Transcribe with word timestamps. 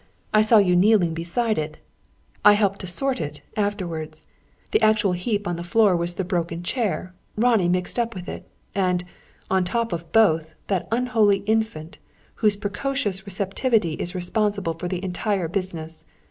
I 0.33 0.41
saw 0.41 0.57
you 0.57 0.75
kneeling 0.75 1.13
beside 1.13 1.59
it. 1.59 1.77
I 2.43 2.53
helped 2.53 2.79
to 2.79 2.87
sort 2.87 3.21
it, 3.21 3.43
afterwards. 3.55 4.25
The 4.71 4.81
actual 4.81 5.11
heap 5.11 5.47
on 5.47 5.57
the 5.57 5.63
floor 5.63 5.95
was 5.95 6.15
the 6.15 6.23
broken 6.23 6.63
chair, 6.63 7.13
Ronnie 7.35 7.69
mixed 7.69 7.99
up 7.99 8.15
with 8.15 8.27
it; 8.27 8.49
and, 8.73 9.03
on 9.51 9.63
top 9.63 9.93
of 9.93 10.11
both, 10.11 10.55
that 10.65 10.87
unholy 10.91 11.41
Infant, 11.45 11.99
whose 12.41 12.55
precocious 12.55 13.27
receptivity 13.27 13.93
is 13.93 14.15
responsible 14.15 14.73
for 14.73 14.87
the 14.87 15.03
entire 15.05 15.47
business. 15.47 16.03